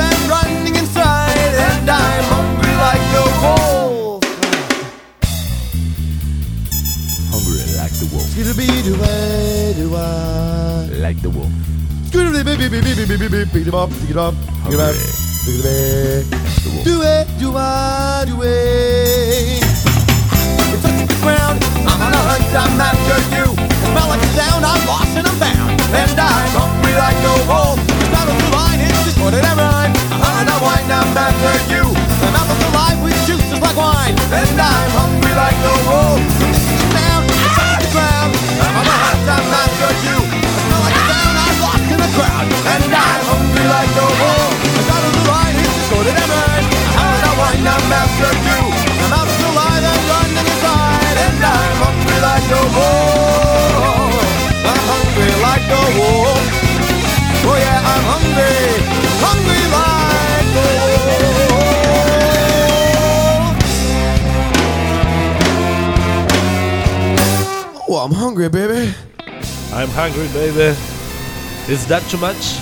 [0.00, 4.24] and inside, and I'm hungry like the wolf.
[7.28, 8.24] Hungry like the wolf.
[8.32, 11.52] Do I do I like the wolf.
[12.08, 12.46] It it
[15.66, 16.24] it.
[16.84, 19.60] Do it, do it.
[20.72, 21.60] It's ground.
[21.84, 22.48] I'm on a hunt,
[23.36, 23.44] you.
[23.92, 27.81] Smell like a sound, I'm lost and I'm bound, and I'm hungry like a wolf.
[29.22, 29.94] The battle the line, it's distorted and rhyme.
[29.94, 31.84] And I wind, I'm after you.
[32.18, 34.18] My mouth is alive with juices like wine.
[34.34, 36.18] And I'm hungry like no wolf.
[36.42, 38.34] This is the sound, you touch the ground.
[38.34, 40.18] I'm on a hunt, I'm after you.
[40.18, 42.46] I smell like a sound, I'm lost in the crowd.
[42.66, 44.54] And I'm hungry like no wolf.
[44.58, 46.66] The battle the line, it's distorted and rhyme.
[46.98, 48.71] And I wind, I'm after you.
[68.42, 68.94] Hungry, baby.
[69.72, 70.74] I'm hungry, baby.
[71.68, 72.58] Is that too much?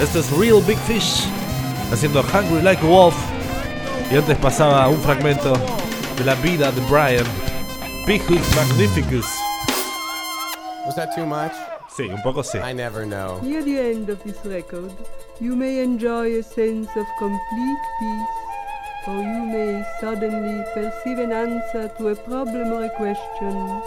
[0.00, 1.26] Este es Real Big Fish
[1.90, 3.16] haciendo Hungry Like a Wolf.
[4.10, 5.54] Y antes pasaba un fragmento
[6.16, 7.26] de la vida de Brian,
[8.06, 9.26] Pijus Magnificus.
[10.86, 11.52] Was that too much?
[11.88, 12.58] Sí, un poco sí.
[12.58, 13.40] I never know.
[13.42, 14.92] Near the end of this record,
[15.40, 21.88] you may enjoy a sense of complete peace, or you may suddenly perceive an answer
[21.98, 23.82] to a problem or a question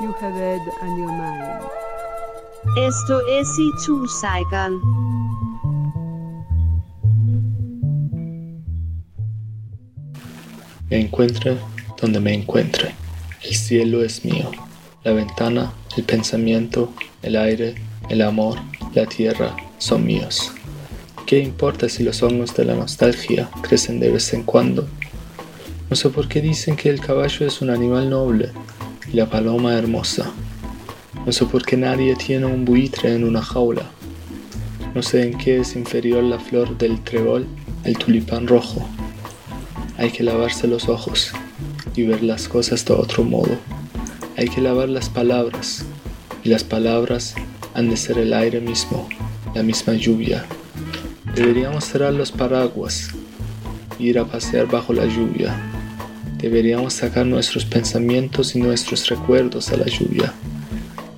[0.00, 1.62] you have had on your mind.
[2.76, 4.80] Esto es Itu Saigon.
[10.88, 11.58] Me encuentre
[12.00, 12.94] donde me encuentre.
[13.42, 14.50] El cielo es mío.
[15.04, 16.92] La ventana, el pensamiento,
[17.22, 17.74] el aire,
[18.08, 18.58] el amor,
[18.94, 20.52] la tierra son míos.
[21.26, 24.88] ¿Qué importa si los hongos de la nostalgia crecen de vez en cuando?
[25.90, 28.52] No sé por qué dicen que el caballo es un animal noble
[29.12, 30.32] y la paloma hermosa.
[31.24, 33.90] No sé por qué nadie tiene un buitre en una jaula.
[34.94, 37.46] No sé en qué es inferior la flor del trébol
[37.84, 38.86] al tulipán rojo.
[39.96, 41.32] Hay que lavarse los ojos
[41.94, 43.56] y ver las cosas de otro modo.
[44.36, 45.84] Hay que lavar las palabras
[46.44, 47.34] y las palabras
[47.74, 49.08] han de ser el aire mismo,
[49.54, 50.46] la misma lluvia.
[51.34, 53.10] Deberíamos cerrar los paraguas,
[53.98, 55.77] ir a pasear bajo la lluvia.
[56.38, 60.32] Deberíamos sacar nuestros pensamientos y nuestros recuerdos a la lluvia.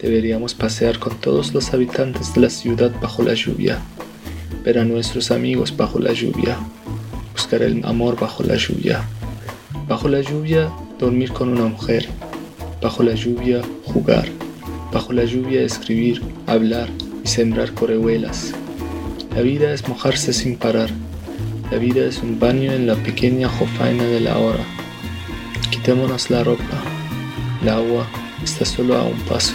[0.01, 3.81] Deberíamos pasear con todos los habitantes de la ciudad bajo la lluvia,
[4.65, 6.57] ver a nuestros amigos bajo la lluvia,
[7.35, 9.05] buscar el amor bajo la lluvia.
[9.87, 12.09] Bajo la lluvia, dormir con una mujer.
[12.81, 14.27] Bajo la lluvia, jugar.
[14.91, 16.89] Bajo la lluvia, escribir, hablar
[17.23, 18.53] y sembrar corehuelas.
[19.35, 20.89] La vida es mojarse sin parar.
[21.71, 24.65] La vida es un baño en la pequeña jofaina de la hora.
[25.81, 26.63] Quitémonos la ropa.
[27.63, 28.07] El agua
[28.45, 29.55] está solo a un paso.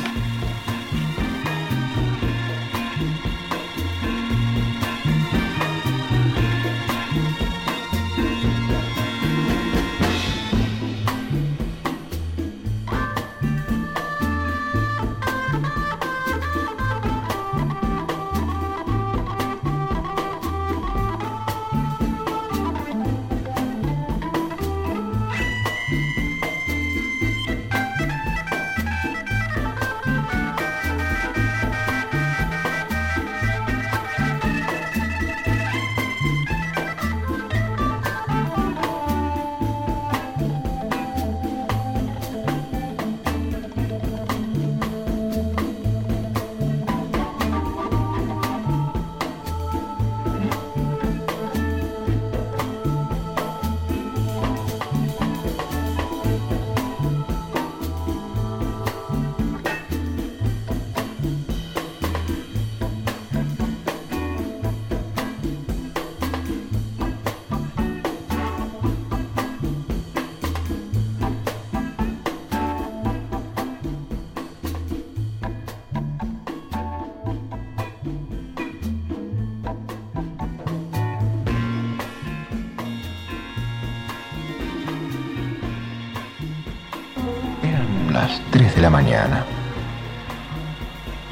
[88.96, 89.44] Mañana.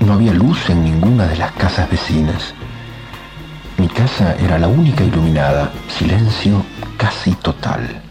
[0.02, 2.54] No había luz en ninguna de las casas vecinas.
[3.78, 6.66] Mi casa era la única iluminada, silencio
[6.98, 8.02] casi total.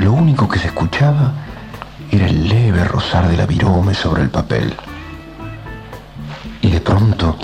[0.00, 1.32] Lo único que se escuchaba
[2.10, 4.74] era el leve rozar de la virome sobre el papel.
[6.62, 7.38] Y de pronto...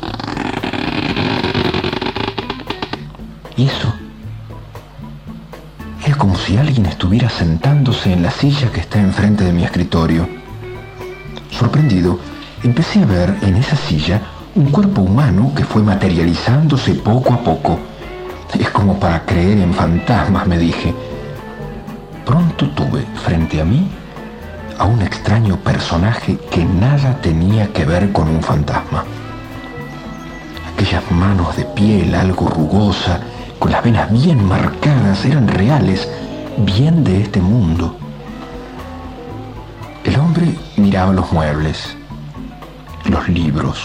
[3.56, 3.94] ¿Y eso?
[6.22, 10.28] Como si alguien estuviera sentándose en la silla que está enfrente de mi escritorio.
[11.50, 12.16] Sorprendido,
[12.62, 14.22] empecé a ver en esa silla
[14.54, 17.76] un cuerpo humano que fue materializándose poco a poco.
[18.56, 20.94] Es como para creer en fantasmas, me dije.
[22.24, 23.90] Pronto tuve frente a mí
[24.78, 29.02] a un extraño personaje que nada tenía que ver con un fantasma.
[30.72, 33.18] Aquellas manos de piel algo rugosa,
[33.62, 36.10] con las venas bien marcadas, eran reales,
[36.66, 37.94] bien de este mundo.
[40.02, 41.96] El hombre miraba los muebles,
[43.08, 43.78] los libros,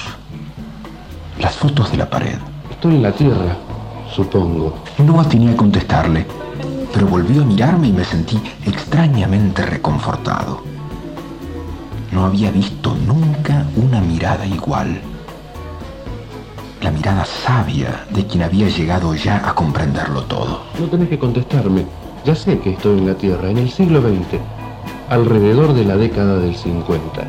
[1.38, 2.40] las fotos de la pared.
[2.72, 3.56] Estoy en la tierra,
[4.12, 4.80] supongo.
[4.98, 6.26] No atiné a contestarle,
[6.92, 10.64] pero volvió a mirarme y me sentí extrañamente reconfortado.
[12.12, 15.00] No había visto nunca una mirada igual.
[16.88, 20.62] La mirada sabia de quien había llegado ya a comprenderlo todo.
[20.80, 21.86] No tenés que contestarme.
[22.24, 24.40] Ya sé que estoy en la Tierra, en el siglo XX,
[25.10, 27.28] alrededor de la década del 50.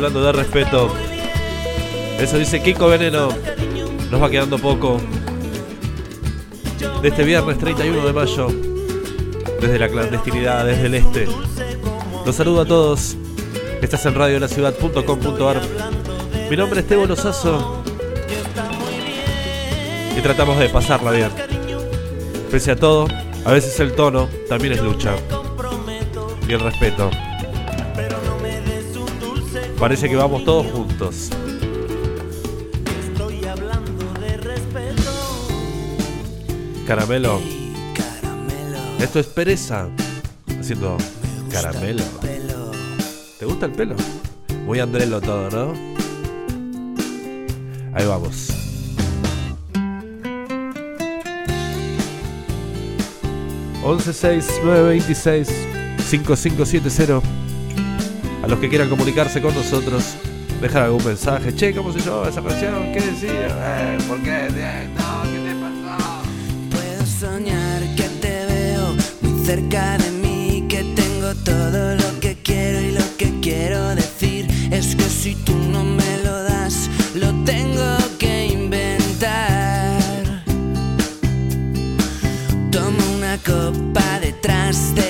[0.00, 0.90] Hablando de respeto.
[2.18, 3.28] Eso dice Kiko Veneno.
[4.10, 4.98] Nos va quedando poco.
[7.02, 8.48] De este viernes 31 de mayo.
[9.60, 11.28] Desde la clandestinidad, desde el este.
[12.24, 13.18] Los saludo a todos.
[13.82, 15.60] Estás en radiolaciudad.com.ar.
[16.48, 17.82] Mi nombre es Tebo Lozazo.
[20.16, 21.30] Y tratamos de pasarla bien.
[22.50, 23.06] Pese a todo,
[23.44, 25.14] a veces el tono también es lucha.
[26.48, 27.10] Y el respeto.
[29.80, 31.30] Parece que vamos todos juntos.
[33.02, 35.10] Estoy hablando de respeto.
[36.86, 37.40] Caramelo.
[38.98, 39.88] Esto es pereza.
[40.60, 40.98] Haciendo
[41.50, 42.04] caramelo.
[43.38, 43.96] ¿Te gusta el pelo?
[44.66, 45.72] Muy andrelo todo, ¿no?
[47.94, 48.48] Ahí vamos.
[53.82, 55.48] Once seis nueve veintiséis
[56.06, 57.22] cinco cinco siete cero
[58.42, 60.14] a los que quieran comunicarse con nosotros,
[60.60, 61.54] dejar algún mensaje.
[61.54, 62.92] Che, ¿cómo se llama esa canción?
[62.92, 63.48] ¿Qué decía?
[63.48, 64.46] Eh, ¿Por qué?
[64.46, 66.22] Eh, no, ¿qué te pasó?
[66.70, 72.80] Puedo soñar que te veo muy cerca de mí, que tengo todo lo que quiero
[72.80, 77.96] y lo que quiero decir es que si tú no me lo das, lo tengo
[78.18, 80.00] que inventar.
[82.70, 85.09] Toma una copa detrás de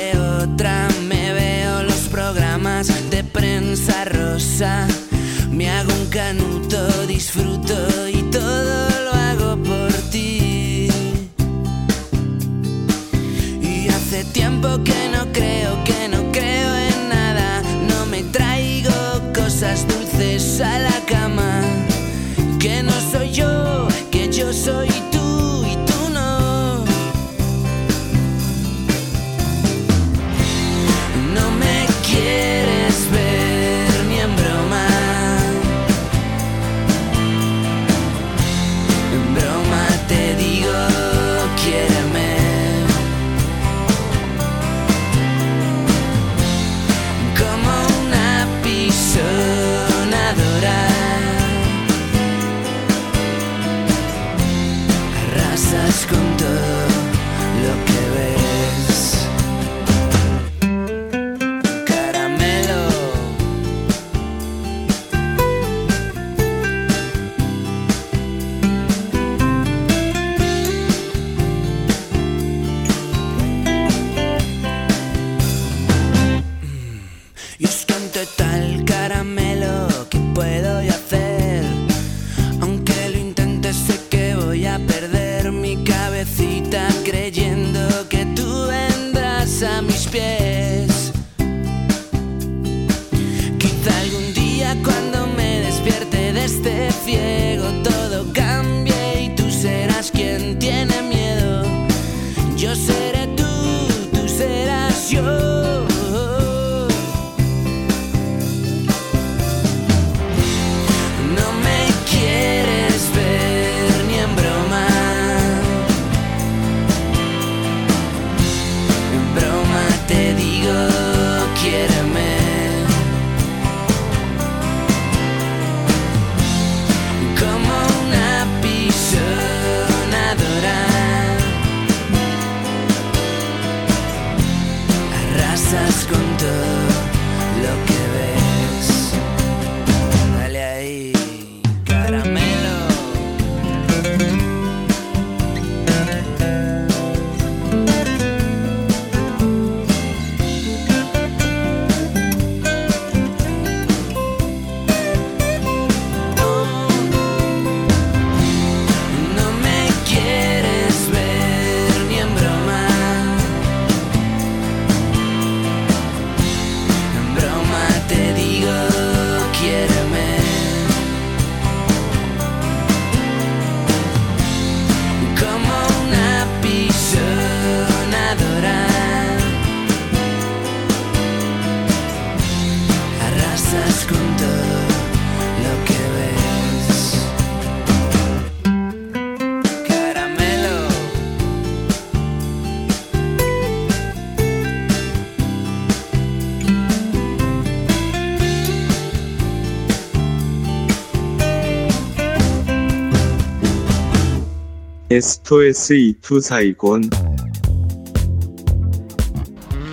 [205.20, 207.02] Esto es Itu Saigon.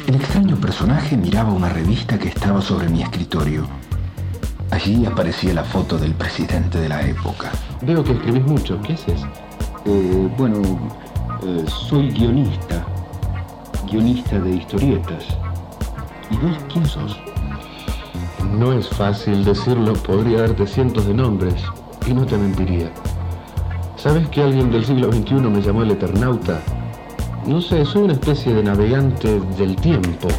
[0.08, 3.68] El extraño personaje miraba una revista que estaba sobre mi escritorio.
[4.72, 7.52] Allí aparecía la foto del presidente de la época.
[7.82, 8.82] Veo que escribís mucho.
[8.84, 9.20] ¿Qué haces?
[9.84, 10.62] Eh, bueno,
[11.44, 12.88] eh, soy guionista.
[13.92, 15.26] Guionista de historietas.
[16.32, 17.20] ¿Y vos quién sos?
[18.58, 19.92] No es fácil decirlo.
[19.92, 21.62] Podría darte cientos de nombres.
[22.08, 22.90] Y no te mentiría.
[24.08, 26.62] ¿Sabes que alguien del siglo XXI me llamó el Eternauta?
[27.46, 30.30] No sé, soy una especie de navegante del tiempo.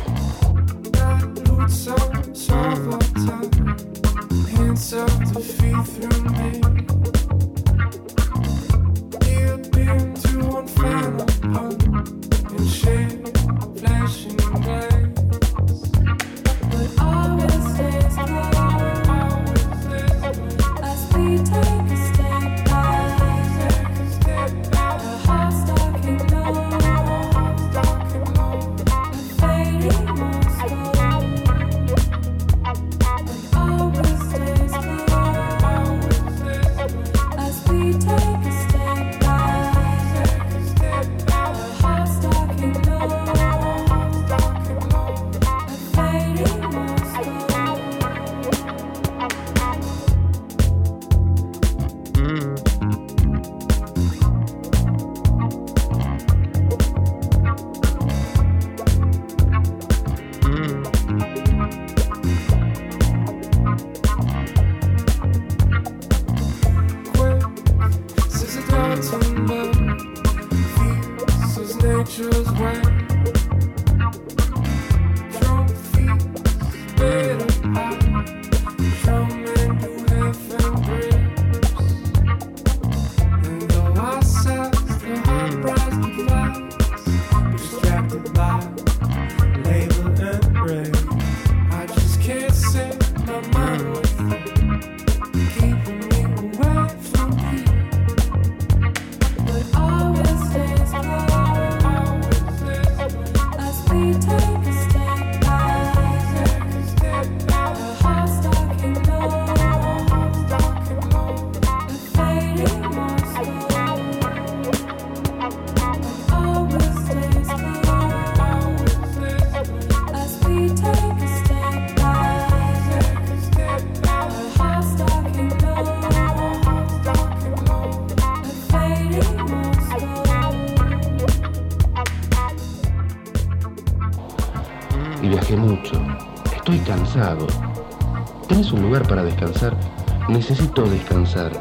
[140.49, 141.53] necesito descansar.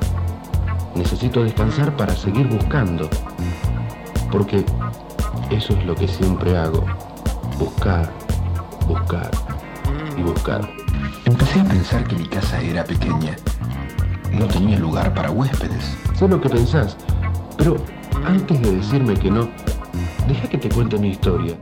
[0.96, 3.10] Necesito descansar para seguir buscando.
[4.32, 4.64] Porque
[5.50, 6.86] eso es lo que siempre hago.
[7.60, 8.10] Buscar,
[8.88, 9.30] buscar
[10.18, 10.70] y buscar.
[11.26, 13.36] Empecé a pensar que mi casa era pequeña.
[14.32, 15.98] No tenía lugar para huéspedes.
[16.16, 16.96] Sé lo que pensás,
[17.58, 17.76] pero
[18.26, 19.50] antes de decirme que no,
[20.30, 21.58] deja que te cuente mi historia.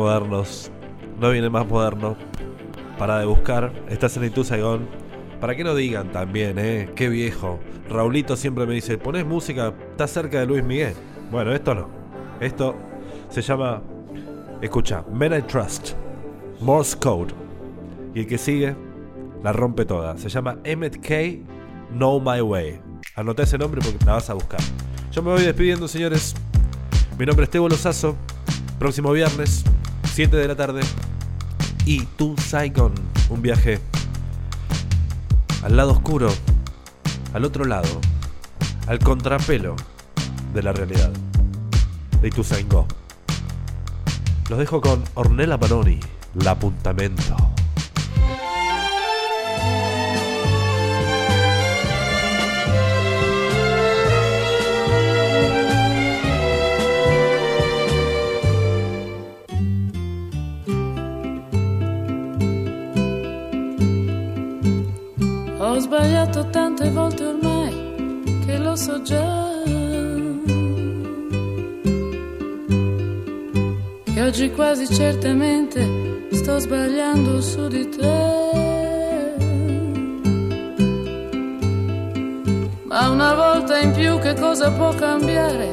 [0.00, 0.70] modernos.
[1.20, 2.16] No viene más moderno.
[2.98, 3.72] Para de buscar.
[3.88, 4.88] Estás en Ituzaigón.
[5.40, 6.90] Para que no digan también, ¿eh?
[6.94, 7.58] Qué viejo.
[7.88, 10.94] Raulito siempre me dice, ponés música, estás cerca de Luis Miguel.
[11.30, 11.88] Bueno, esto no.
[12.40, 12.76] Esto
[13.30, 13.82] se llama,
[14.60, 15.92] escucha, Men I Trust,
[16.60, 17.32] Morse Code.
[18.14, 18.76] Y el que sigue,
[19.42, 20.16] la rompe toda.
[20.18, 21.42] Se llama Emmett K.
[21.92, 22.80] Know My Way.
[23.16, 24.60] Anota ese nombre porque la vas a buscar.
[25.10, 26.34] Yo me voy despidiendo, señores.
[27.18, 28.16] Mi nombre es Tebo Lozazo.
[28.78, 29.64] Próximo viernes,
[30.20, 30.82] 7 de la tarde.
[31.86, 32.92] Y To Saigon,
[33.30, 33.80] un viaje
[35.62, 36.28] al lado oscuro,
[37.32, 37.88] al otro lado,
[38.86, 39.76] al contrapelo
[40.52, 41.10] de la realidad
[42.20, 42.84] de To Saigon.
[44.50, 46.00] Los dejo con Ornella Panoni,
[46.34, 47.59] La Apuntamento.
[65.80, 67.72] Sbagliato tante volte ormai
[68.44, 69.48] che lo so già.
[74.04, 78.38] Che oggi quasi certamente sto sbagliando su di te.
[82.84, 85.72] Ma una volta in più che cosa può cambiare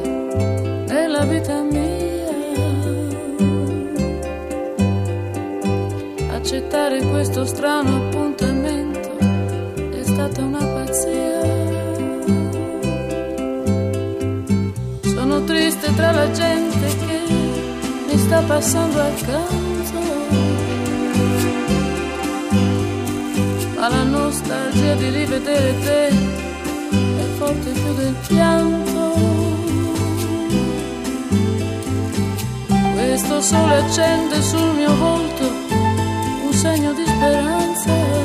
[0.88, 2.06] nella vita mia?
[6.30, 8.47] Accettare questo strano appuntamento è
[10.18, 11.42] stata una pazzia.
[15.14, 17.20] Sono triste tra la gente che
[18.08, 20.00] mi sta passando accanto.
[23.76, 29.14] Ma la nostalgia di rivedere te è forte più del pianto.
[32.92, 35.44] Questo sole accende sul mio volto
[36.44, 38.17] un segno di speranza.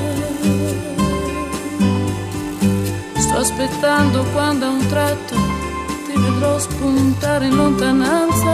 [3.33, 5.33] Sto aspettando quando a un tratto
[6.05, 8.51] ti vedrò spuntare in lontananza.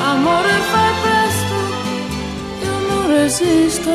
[0.00, 1.54] Amore fai presto,
[2.64, 3.90] io non resisto.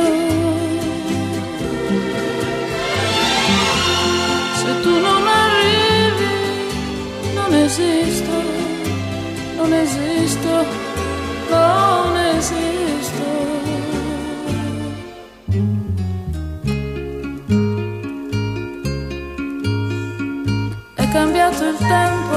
[4.55, 6.33] Se tu non arrivi,
[7.33, 8.31] non esisto,
[9.57, 10.65] non esisto,
[11.49, 12.80] non esisto.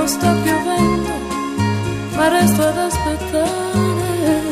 [0.05, 1.11] Tempo, sta piovendo,
[2.16, 4.42] ma resto ad aspettare.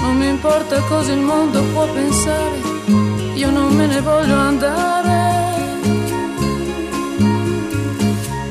[0.00, 2.60] Non mi importa cosa il mondo può pensare,
[3.34, 5.34] io non me ne voglio andare.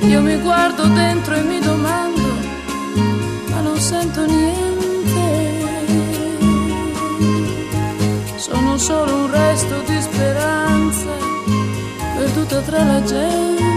[0.02, 2.22] Io mi guardo dentro e mi domando,
[3.50, 4.74] ma non sento niente.
[8.36, 11.14] Sono solo un resto di speranza
[12.16, 13.75] perduta tra la gente.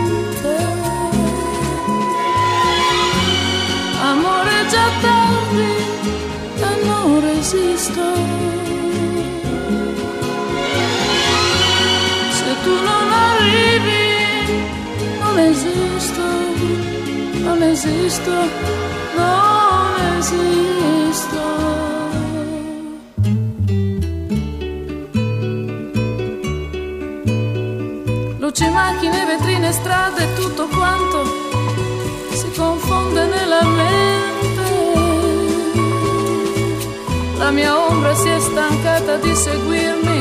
[7.18, 8.00] Non resisto.
[12.30, 14.06] Se tu non arrivi,
[15.20, 16.22] non esisto,
[17.42, 18.32] non esisto,
[19.16, 21.46] non esisto.
[28.38, 31.24] Luci, macchine, vetrine, strade, tutto quanto
[32.32, 33.87] si confonde nella mente.
[37.48, 40.18] La mia ombra si è stancata di seguirmi,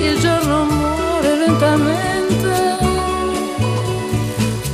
[0.00, 2.78] il giorno muore lentamente.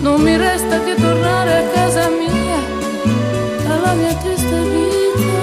[0.02, 2.58] Non mi resta che tornare a casa mia,
[3.72, 5.38] alla mia triste vita.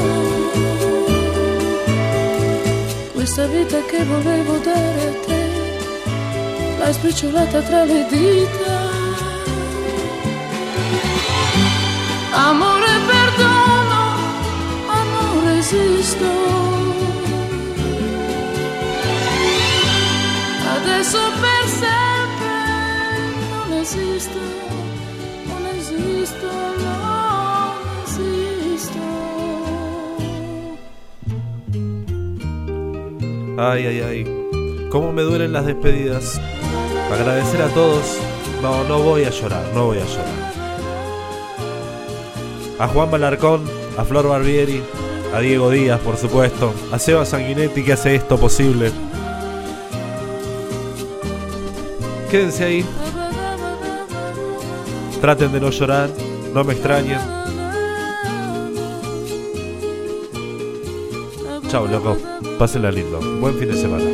[3.12, 5.50] Questa vita che volevo dare a te
[6.78, 8.74] l'hai spicciolata tra le dita.
[12.32, 14.00] Amore, perdono,
[14.88, 15.44] ma non
[21.14, 21.14] resisto.
[21.14, 22.54] Adesso per sempre
[25.48, 25.62] non
[33.48, 33.60] non.
[33.60, 34.26] Ay, ay, ay.
[34.90, 36.42] Cómo me duelen las despedidas.
[37.12, 38.18] Agradecer a todos.
[38.62, 40.54] No, no voy a llorar, no voy a llorar.
[42.80, 43.64] A Juan Balarcón,
[43.98, 44.82] a Flor Barbieri,
[45.34, 48.92] a Diego Díaz, por supuesto, a Seba Sanguinetti que hace esto posible.
[52.34, 52.86] Quédense ahí.
[55.22, 56.10] Traten de no llorar,
[56.52, 57.20] no me extrañen.
[61.68, 62.18] Chao, loco.
[62.58, 63.20] Pásenla lindo.
[63.40, 64.13] Buen fin de semana.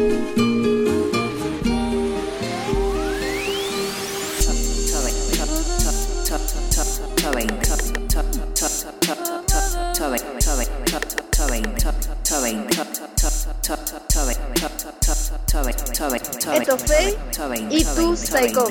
[18.40, 18.70] Esto